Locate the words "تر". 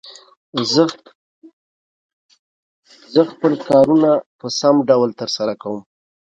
5.19-5.29